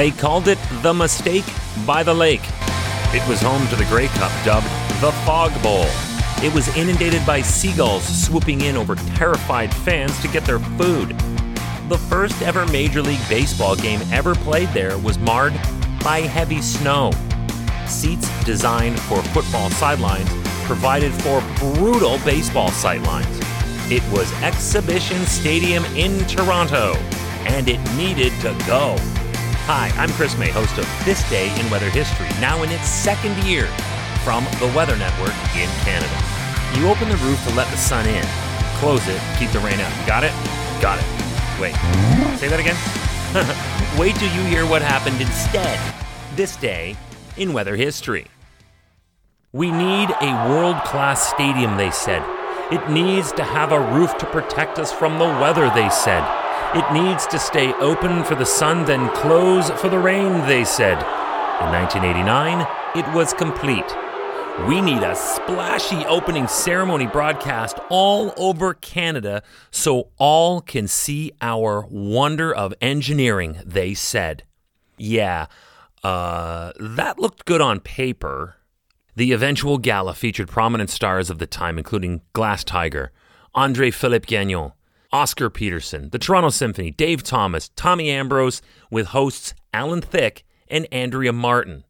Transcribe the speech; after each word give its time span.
They 0.00 0.10
called 0.10 0.48
it 0.48 0.58
the 0.80 0.94
Mistake 0.94 1.44
by 1.86 2.02
the 2.02 2.14
Lake. 2.14 2.40
It 3.12 3.28
was 3.28 3.42
home 3.42 3.68
to 3.68 3.76
the 3.76 3.84
Grey 3.84 4.06
Cup 4.06 4.32
dubbed 4.46 4.64
the 5.02 5.12
Fog 5.26 5.52
Bowl. 5.62 5.84
It 6.42 6.54
was 6.54 6.74
inundated 6.74 7.26
by 7.26 7.42
seagulls 7.42 8.02
swooping 8.04 8.62
in 8.62 8.78
over 8.78 8.94
terrified 8.94 9.74
fans 9.74 10.18
to 10.22 10.28
get 10.28 10.46
their 10.46 10.58
food. 10.58 11.10
The 11.90 11.98
first 12.08 12.40
ever 12.40 12.64
Major 12.68 13.02
League 13.02 13.20
Baseball 13.28 13.76
game 13.76 14.00
ever 14.10 14.34
played 14.34 14.70
there 14.70 14.96
was 14.96 15.18
marred 15.18 15.52
by 16.02 16.20
heavy 16.20 16.62
snow. 16.62 17.10
Seats 17.86 18.26
designed 18.44 18.98
for 19.00 19.22
football 19.22 19.68
sidelines 19.68 20.30
provided 20.64 21.12
for 21.12 21.42
brutal 21.58 22.18
baseball 22.24 22.70
sightlines. 22.70 23.38
It 23.92 24.02
was 24.10 24.32
Exhibition 24.42 25.26
Stadium 25.26 25.84
in 25.94 26.24
Toronto, 26.24 26.94
and 27.44 27.68
it 27.68 27.80
needed 27.98 28.32
to 28.40 28.56
go. 28.66 28.96
Hi, 29.72 29.86
I'm 30.02 30.10
Chris 30.14 30.36
May, 30.36 30.50
host 30.50 30.78
of 30.78 31.04
This 31.04 31.22
Day 31.30 31.48
in 31.60 31.70
Weather 31.70 31.90
History, 31.90 32.26
now 32.40 32.64
in 32.64 32.72
its 32.72 32.88
second 32.88 33.40
year 33.44 33.68
from 34.24 34.42
the 34.58 34.66
Weather 34.74 34.96
Network 34.96 35.30
in 35.54 35.70
Canada. 35.86 36.10
You 36.74 36.88
open 36.88 37.08
the 37.08 37.16
roof 37.18 37.40
to 37.46 37.54
let 37.54 37.70
the 37.70 37.76
sun 37.76 38.04
in, 38.08 38.24
close 38.80 39.06
it, 39.06 39.22
keep 39.38 39.48
the 39.52 39.60
rain 39.60 39.78
out. 39.78 39.92
Got 40.08 40.24
it? 40.24 40.32
Got 40.82 40.98
it. 40.98 41.04
Wait, 41.60 41.76
say 42.40 42.48
that 42.48 42.58
again? 42.58 42.74
Wait 43.96 44.16
till 44.16 44.34
you 44.34 44.42
hear 44.50 44.66
what 44.66 44.82
happened 44.82 45.20
instead 45.20 45.78
this 46.34 46.56
day 46.56 46.96
in 47.36 47.52
weather 47.52 47.76
history. 47.76 48.26
We 49.52 49.70
need 49.70 50.10
a 50.20 50.48
world 50.50 50.82
class 50.82 51.30
stadium, 51.30 51.76
they 51.76 51.92
said. 51.92 52.24
It 52.72 52.90
needs 52.90 53.30
to 53.34 53.44
have 53.44 53.70
a 53.70 53.78
roof 53.78 54.18
to 54.18 54.26
protect 54.26 54.80
us 54.80 54.92
from 54.92 55.20
the 55.20 55.26
weather, 55.26 55.70
they 55.76 55.90
said. 55.90 56.39
It 56.74 56.92
needs 56.92 57.26
to 57.26 57.38
stay 57.38 57.72
open 57.74 58.24
for 58.24 58.34
the 58.34 58.46
sun, 58.46 58.84
then 58.84 59.08
close 59.10 59.70
for 59.70 59.88
the 59.88 59.98
rain, 59.98 60.46
they 60.46 60.64
said. 60.64 60.98
In 61.60 61.66
1989, 61.66 62.66
it 62.96 63.14
was 63.14 63.32
complete. 63.32 63.84
We 64.68 64.80
need 64.80 65.02
a 65.02 65.16
splashy 65.16 66.04
opening 66.06 66.46
ceremony 66.46 67.06
broadcast 67.06 67.78
all 67.88 68.34
over 68.36 68.74
Canada 68.74 69.42
so 69.70 70.10
all 70.18 70.60
can 70.60 70.86
see 70.86 71.32
our 71.40 71.86
wonder 71.88 72.54
of 72.54 72.74
engineering, 72.80 73.58
they 73.64 73.94
said. 73.94 74.44
Yeah, 74.98 75.46
uh, 76.04 76.72
that 76.78 77.18
looked 77.18 77.46
good 77.46 77.60
on 77.60 77.80
paper. 77.80 78.56
The 79.16 79.32
eventual 79.32 79.78
gala 79.78 80.14
featured 80.14 80.48
prominent 80.48 80.90
stars 80.90 81.30
of 81.30 81.38
the 81.38 81.46
time, 81.46 81.78
including 81.78 82.20
Glass 82.32 82.62
Tiger, 82.62 83.12
Andre 83.54 83.90
Philippe 83.90 84.26
Gagnon, 84.26 84.72
Oscar 85.12 85.50
Peterson, 85.50 86.10
the 86.10 86.18
Toronto 86.18 86.50
Symphony, 86.50 86.90
Dave 86.90 87.22
Thomas, 87.22 87.70
Tommy 87.70 88.10
Ambrose, 88.10 88.62
with 88.90 89.08
hosts 89.08 89.54
Alan 89.74 90.00
Thicke 90.00 90.44
and 90.68 90.86
Andrea 90.92 91.32
Martin. 91.32 91.84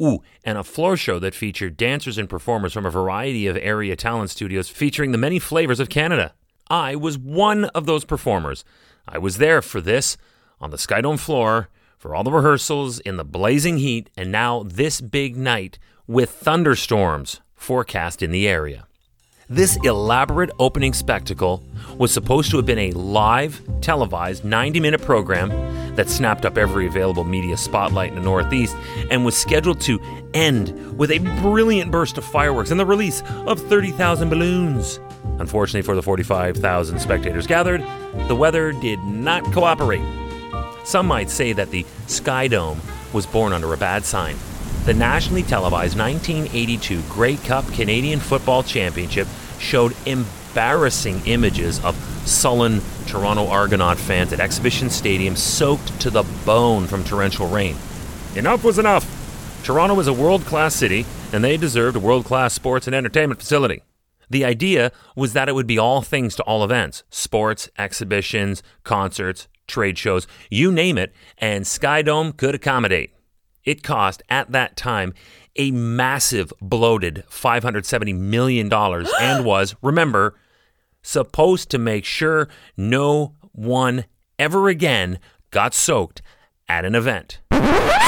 Ooh, 0.00 0.22
and 0.44 0.58
a 0.58 0.64
floor 0.64 0.96
show 0.96 1.18
that 1.18 1.34
featured 1.34 1.76
dancers 1.76 2.18
and 2.18 2.28
performers 2.28 2.72
from 2.72 2.86
a 2.86 2.90
variety 2.90 3.46
of 3.46 3.56
area 3.56 3.96
talent 3.96 4.30
studios 4.30 4.68
featuring 4.68 5.12
the 5.12 5.18
many 5.18 5.38
flavors 5.38 5.80
of 5.80 5.88
Canada. 5.88 6.34
I 6.70 6.94
was 6.94 7.18
one 7.18 7.64
of 7.66 7.86
those 7.86 8.04
performers. 8.04 8.64
I 9.06 9.18
was 9.18 9.38
there 9.38 9.62
for 9.62 9.80
this, 9.80 10.16
on 10.60 10.70
the 10.70 10.76
Skydome 10.76 11.18
floor, 11.18 11.68
for 11.96 12.14
all 12.14 12.22
the 12.22 12.30
rehearsals 12.30 13.00
in 13.00 13.16
the 13.16 13.24
blazing 13.24 13.78
heat, 13.78 14.10
and 14.16 14.30
now 14.30 14.62
this 14.62 15.00
big 15.00 15.36
night 15.36 15.78
with 16.06 16.30
thunderstorms 16.30 17.40
forecast 17.54 18.22
in 18.22 18.30
the 18.30 18.46
area. 18.46 18.87
This 19.50 19.78
elaborate 19.82 20.50
opening 20.58 20.92
spectacle 20.92 21.62
was 21.96 22.12
supposed 22.12 22.50
to 22.50 22.58
have 22.58 22.66
been 22.66 22.78
a 22.78 22.92
live, 22.92 23.62
televised 23.80 24.44
90 24.44 24.78
minute 24.78 25.00
program 25.00 25.48
that 25.96 26.10
snapped 26.10 26.44
up 26.44 26.58
every 26.58 26.86
available 26.86 27.24
media 27.24 27.56
spotlight 27.56 28.10
in 28.10 28.16
the 28.16 28.20
Northeast 28.20 28.76
and 29.10 29.24
was 29.24 29.34
scheduled 29.34 29.80
to 29.80 29.98
end 30.34 30.98
with 30.98 31.10
a 31.10 31.20
brilliant 31.40 31.90
burst 31.90 32.18
of 32.18 32.26
fireworks 32.26 32.70
and 32.70 32.78
the 32.78 32.84
release 32.84 33.22
of 33.46 33.58
30,000 33.58 34.28
balloons. 34.28 35.00
Unfortunately 35.38 35.80
for 35.80 35.94
the 35.96 36.02
45,000 36.02 36.98
spectators 36.98 37.46
gathered, 37.46 37.82
the 38.26 38.36
weather 38.36 38.72
did 38.72 38.98
not 39.04 39.42
cooperate. 39.54 40.04
Some 40.84 41.06
might 41.06 41.30
say 41.30 41.54
that 41.54 41.70
the 41.70 41.86
Sky 42.06 42.48
Dome 42.48 42.82
was 43.14 43.24
born 43.24 43.54
under 43.54 43.72
a 43.72 43.78
bad 43.78 44.04
sign. 44.04 44.36
The 44.88 44.94
nationally 44.94 45.42
televised 45.42 45.98
1982 45.98 47.02
Grey 47.10 47.36
Cup 47.36 47.70
Canadian 47.74 48.20
Football 48.20 48.62
Championship 48.62 49.28
showed 49.58 49.94
embarrassing 50.06 51.26
images 51.26 51.84
of 51.84 51.94
sullen 52.26 52.80
Toronto 53.06 53.48
Argonaut 53.48 53.98
fans 53.98 54.32
at 54.32 54.40
Exhibition 54.40 54.88
Stadium 54.88 55.36
soaked 55.36 56.00
to 56.00 56.08
the 56.08 56.22
bone 56.46 56.86
from 56.86 57.04
torrential 57.04 57.48
rain. 57.48 57.76
Enough 58.34 58.64
was 58.64 58.78
enough. 58.78 59.04
Toronto 59.62 60.00
is 60.00 60.06
a 60.06 60.12
world 60.14 60.46
class 60.46 60.74
city, 60.74 61.04
and 61.34 61.44
they 61.44 61.58
deserved 61.58 61.98
a 61.98 62.00
world 62.00 62.24
class 62.24 62.54
sports 62.54 62.86
and 62.86 62.96
entertainment 62.96 63.40
facility. 63.40 63.82
The 64.30 64.46
idea 64.46 64.90
was 65.14 65.34
that 65.34 65.50
it 65.50 65.54
would 65.54 65.66
be 65.66 65.76
all 65.76 66.00
things 66.00 66.34
to 66.36 66.42
all 66.44 66.64
events 66.64 67.02
sports, 67.10 67.68
exhibitions, 67.76 68.62
concerts, 68.84 69.48
trade 69.66 69.98
shows, 69.98 70.26
you 70.48 70.72
name 70.72 70.96
it, 70.96 71.12
and 71.36 71.66
Skydome 71.66 72.34
could 72.38 72.54
accommodate. 72.54 73.12
It 73.68 73.82
cost 73.82 74.22
at 74.30 74.50
that 74.52 74.78
time 74.78 75.12
a 75.54 75.70
massive 75.72 76.54
bloated 76.58 77.22
$570 77.28 78.16
million 78.16 78.72
and 79.20 79.44
was, 79.44 79.76
remember, 79.82 80.38
supposed 81.02 81.70
to 81.72 81.78
make 81.78 82.06
sure 82.06 82.48
no 82.78 83.34
one 83.52 84.06
ever 84.38 84.68
again 84.68 85.18
got 85.50 85.74
soaked 85.74 86.22
at 86.66 86.86
an 86.86 86.94
event. 86.94 87.40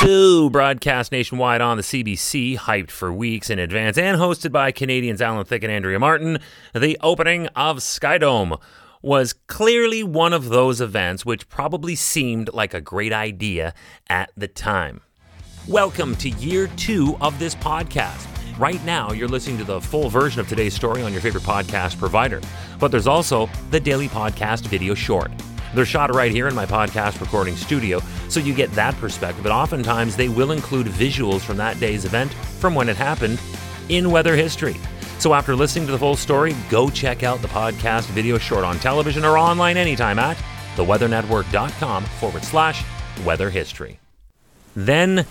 To 0.00 0.48
broadcast 0.48 1.12
nationwide 1.12 1.60
on 1.60 1.76
the 1.76 1.82
CBC, 1.82 2.56
hyped 2.56 2.90
for 2.90 3.12
weeks 3.12 3.50
in 3.50 3.58
advance, 3.58 3.98
and 3.98 4.18
hosted 4.18 4.52
by 4.52 4.72
Canadians 4.72 5.20
Alan 5.20 5.44
Thicke 5.44 5.64
and 5.64 5.72
Andrea 5.72 5.98
Martin, 5.98 6.38
the 6.74 6.96
opening 7.02 7.48
of 7.48 7.80
Skydome 7.80 8.58
was 9.02 9.34
clearly 9.34 10.02
one 10.02 10.32
of 10.32 10.48
those 10.48 10.80
events 10.80 11.26
which 11.26 11.50
probably 11.50 11.94
seemed 11.94 12.50
like 12.54 12.72
a 12.72 12.80
great 12.80 13.12
idea 13.12 13.74
at 14.08 14.30
the 14.38 14.48
time. 14.48 15.02
Welcome 15.68 16.16
to 16.16 16.30
year 16.30 16.68
two 16.76 17.16
of 17.20 17.38
this 17.38 17.54
podcast. 17.54 18.26
Right 18.58 18.82
now, 18.84 19.12
you're 19.12 19.28
listening 19.28 19.58
to 19.58 19.64
the 19.64 19.80
full 19.80 20.08
version 20.08 20.40
of 20.40 20.48
today's 20.48 20.74
story 20.74 21.02
on 21.02 21.12
your 21.12 21.20
favorite 21.20 21.44
podcast 21.44 21.98
provider, 21.98 22.40
but 22.78 22.90
there's 22.90 23.06
also 23.06 23.48
the 23.70 23.78
daily 23.78 24.08
podcast 24.08 24.66
video 24.66 24.94
short. 24.94 25.30
They're 25.74 25.84
shot 25.84 26.12
right 26.14 26.32
here 26.32 26.48
in 26.48 26.54
my 26.54 26.66
podcast 26.66 27.20
recording 27.20 27.56
studio, 27.56 28.00
so 28.28 28.40
you 28.40 28.54
get 28.54 28.72
that 28.72 28.96
perspective, 28.96 29.42
but 29.42 29.52
oftentimes 29.52 30.16
they 30.16 30.28
will 30.28 30.50
include 30.50 30.86
visuals 30.86 31.42
from 31.42 31.58
that 31.58 31.78
day's 31.78 32.04
event 32.04 32.32
from 32.32 32.74
when 32.74 32.88
it 32.88 32.96
happened 32.96 33.38
in 33.90 34.10
weather 34.10 34.34
history. 34.34 34.76
So 35.18 35.34
after 35.34 35.54
listening 35.54 35.86
to 35.86 35.92
the 35.92 35.98
full 35.98 36.16
story, 36.16 36.56
go 36.70 36.88
check 36.88 37.22
out 37.22 37.42
the 37.42 37.48
podcast 37.48 38.06
video 38.06 38.38
short 38.38 38.64
on 38.64 38.78
television 38.78 39.24
or 39.24 39.36
online 39.38 39.76
anytime 39.76 40.18
at 40.18 40.38
theweathernetwork.com 40.76 42.04
forward 42.04 42.44
slash 42.44 42.82
weather 43.24 43.50
history. 43.50 44.00
Then 44.74 45.26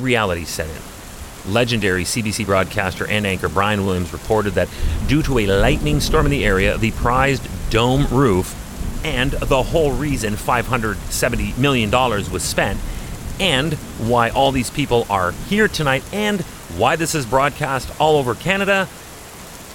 reality 0.00 0.44
set 0.44 0.68
in. 0.68 1.52
Legendary 1.52 2.04
CBC 2.04 2.44
broadcaster 2.44 3.06
and 3.06 3.26
anchor 3.26 3.48
Brian 3.48 3.86
Williams 3.86 4.12
reported 4.12 4.54
that 4.54 4.68
due 5.06 5.22
to 5.22 5.38
a 5.38 5.46
lightning 5.46 6.00
storm 6.00 6.26
in 6.26 6.30
the 6.30 6.44
area, 6.44 6.76
the 6.76 6.90
prized 6.92 7.48
dome 7.70 8.06
roof 8.10 8.54
and 9.04 9.30
the 9.32 9.62
whole 9.62 9.92
reason 9.92 10.34
$570 10.34 11.56
million 11.58 11.90
was 11.90 12.42
spent, 12.42 12.80
and 13.38 13.74
why 13.74 14.30
all 14.30 14.50
these 14.50 14.70
people 14.70 15.06
are 15.08 15.30
here 15.30 15.68
tonight, 15.68 16.02
and 16.12 16.40
why 16.76 16.96
this 16.96 17.14
is 17.14 17.24
broadcast 17.24 17.88
all 18.00 18.16
over 18.16 18.34
Canada, 18.34 18.88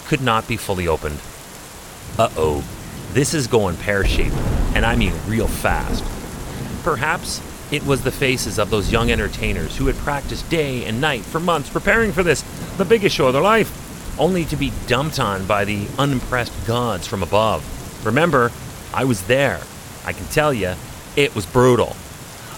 could 0.08 0.22
not 0.22 0.48
be 0.48 0.58
fully 0.58 0.88
opened. 0.88 1.20
Uh 2.20 2.30
oh, 2.36 2.64
this 3.14 3.34
is 3.34 3.48
going 3.48 3.78
pear 3.78 4.03
shaped, 4.03 4.36
and 4.76 4.85
I 4.85 4.97
mean 4.97 5.14
real 5.28 5.47
fast. 5.47 6.03
Perhaps 6.84 7.41
it 7.72 7.85
was 7.85 8.03
the 8.03 8.12
faces 8.12 8.59
of 8.59 8.70
those 8.70 8.91
young 8.91 9.09
entertainers 9.09 9.78
who 9.78 9.88
had 9.88 9.96
practiced 9.97 10.50
day 10.50 10.85
and 10.85 11.00
night 11.00 11.23
for 11.23 11.40
months 11.40 11.70
preparing 11.70 12.12
for 12.12 12.22
this, 12.22 12.44
the 12.78 12.85
biggest 12.85 13.16
show 13.16 13.28
of 13.28 13.34
their 13.34 13.41
life, 13.41 14.20
only 14.20 14.44
to 14.46 14.58
be 14.58 14.73
dumped 14.88 15.20
on 15.20 15.46
by 15.46 15.64
the 15.64 15.88
unimpressed 15.97 16.53
gods 16.68 17.08
from 17.08 17.23
above. 17.23 17.64
Remember, 18.06 18.52
I 18.94 19.06
was 19.06 19.23
there. 19.23 19.62
I 20.06 20.12
can 20.12 20.26
tell 20.28 20.53
you, 20.53 20.73
it 21.16 21.34
was 21.34 21.46
brutal. 21.46 21.96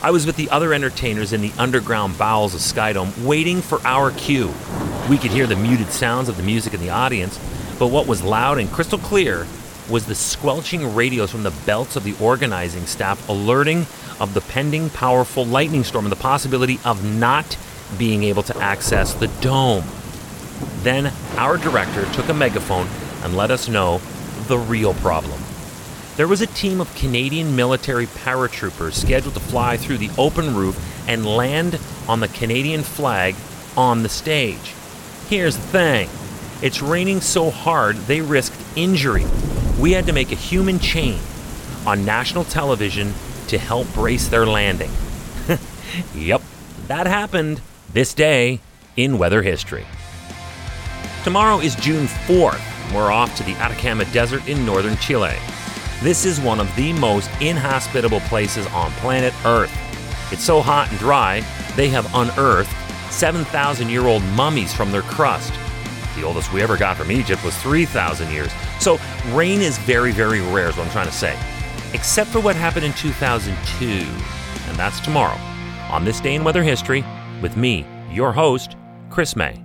I 0.01 0.11
was 0.11 0.25
with 0.25 0.35
the 0.35 0.49
other 0.49 0.73
entertainers 0.73 1.31
in 1.31 1.41
the 1.41 1.53
underground 1.57 2.17
bowels 2.17 2.55
of 2.55 2.61
Skydome 2.61 3.23
waiting 3.23 3.61
for 3.61 3.79
our 3.85 4.11
cue. 4.11 4.51
We 5.09 5.17
could 5.17 5.31
hear 5.31 5.47
the 5.47 5.55
muted 5.55 5.91
sounds 5.91 6.27
of 6.27 6.37
the 6.37 6.43
music 6.43 6.73
in 6.73 6.81
the 6.81 6.89
audience, 6.89 7.39
but 7.77 7.87
what 7.87 8.07
was 8.07 8.23
loud 8.23 8.57
and 8.57 8.69
crystal 8.71 8.97
clear 8.97 9.45
was 9.89 10.05
the 10.05 10.15
squelching 10.15 10.95
radios 10.95 11.31
from 11.31 11.43
the 11.43 11.51
belts 11.65 11.95
of 11.95 12.03
the 12.03 12.15
organizing 12.19 12.85
staff 12.85 13.27
alerting 13.29 13.85
of 14.19 14.33
the 14.33 14.41
pending 14.41 14.89
powerful 14.89 15.45
lightning 15.45 15.83
storm 15.83 16.05
and 16.05 16.11
the 16.11 16.15
possibility 16.15 16.79
of 16.85 17.03
not 17.03 17.57
being 17.97 18.23
able 18.23 18.43
to 18.43 18.57
access 18.57 19.13
the 19.13 19.27
dome. 19.41 19.83
Then 20.81 21.11
our 21.37 21.57
director 21.57 22.05
took 22.13 22.29
a 22.29 22.33
megaphone 22.33 22.87
and 23.23 23.35
let 23.35 23.51
us 23.51 23.67
know 23.67 23.99
the 24.47 24.57
real 24.57 24.93
problem. 24.95 25.39
There 26.15 26.27
was 26.27 26.41
a 26.41 26.47
team 26.47 26.79
of 26.79 26.93
Canadian 26.95 27.55
military 27.55 28.05
paratroopers 28.05 28.93
scheduled 28.93 29.33
to 29.33 29.39
fly 29.39 29.77
through 29.77 29.97
the 29.97 30.11
open 30.17 30.55
roof 30.55 30.79
and 31.07 31.25
land 31.25 31.79
on 32.07 32.19
the 32.19 32.27
Canadian 32.27 32.83
flag 32.83 33.35
on 33.75 34.03
the 34.03 34.09
stage. 34.09 34.75
Here's 35.27 35.55
the 35.55 35.63
thing 35.63 36.09
it's 36.61 36.81
raining 36.81 37.19
so 37.19 37.49
hard 37.49 37.95
they 37.95 38.21
risked 38.21 38.61
injury. 38.75 39.25
We 39.79 39.91
had 39.91 40.05
to 40.05 40.13
make 40.13 40.31
a 40.31 40.35
human 40.35 40.79
chain 40.79 41.19
on 41.85 42.05
national 42.05 42.45
television 42.45 43.13
to 43.47 43.57
help 43.57 43.91
brace 43.93 44.27
their 44.27 44.45
landing. 44.45 44.91
yep, 46.15 46.41
that 46.87 47.07
happened 47.07 47.61
this 47.91 48.13
day 48.13 48.59
in 48.95 49.17
weather 49.17 49.41
history. 49.41 49.85
Tomorrow 51.23 51.59
is 51.59 51.75
June 51.75 52.05
4th. 52.05 52.61
We're 52.93 53.11
off 53.11 53.35
to 53.37 53.43
the 53.43 53.55
Atacama 53.55 54.05
Desert 54.05 54.47
in 54.47 54.65
northern 54.65 54.97
Chile. 54.97 55.35
This 56.01 56.25
is 56.25 56.39
one 56.39 56.59
of 56.59 56.73
the 56.75 56.93
most 56.93 57.29
inhospitable 57.41 58.19
places 58.21 58.67
on 58.67 58.91
planet 58.93 59.33
Earth. 59.45 59.71
It's 60.31 60.43
so 60.43 60.61
hot 60.61 60.89
and 60.89 60.99
dry, 60.99 61.41
they 61.75 61.89
have 61.89 62.13
unearthed 62.13 62.71
7,000 63.11 63.89
year 63.89 64.05
old 64.05 64.23
mummies 64.35 64.73
from 64.73 64.91
their 64.91 65.01
crust. 65.03 65.53
The 66.15 66.23
oldest 66.23 66.51
we 66.53 66.61
ever 66.61 66.77
got 66.77 66.97
from 66.97 67.11
Egypt 67.11 67.43
was 67.43 67.55
3,000 67.57 68.31
years. 68.31 68.51
So 68.79 68.99
rain 69.29 69.61
is 69.61 69.77
very, 69.79 70.11
very 70.11 70.41
rare, 70.41 70.69
is 70.69 70.77
what 70.77 70.85
I'm 70.85 70.91
trying 70.91 71.07
to 71.07 71.11
say. 71.11 71.37
Except 71.93 72.29
for 72.29 72.39
what 72.39 72.55
happened 72.55 72.85
in 72.85 72.93
2002. 72.93 73.85
And 73.85 74.77
that's 74.77 74.99
tomorrow, 74.99 75.37
on 75.89 76.05
this 76.05 76.19
day 76.19 76.35
in 76.35 76.43
weather 76.43 76.63
history, 76.63 77.03
with 77.41 77.57
me, 77.57 77.85
your 78.11 78.31
host, 78.31 78.75
Chris 79.09 79.35
May. 79.35 79.62